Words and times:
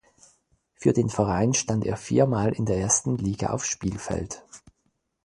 Für 0.73 0.93
den 0.93 1.09
Verein 1.09 1.53
stand 1.53 1.85
er 1.85 1.95
viermal 1.95 2.53
in 2.53 2.65
der 2.65 2.77
ersten 2.79 3.17
Liga 3.17 3.51
auf 3.51 3.63
Spielfeld. 3.65 4.43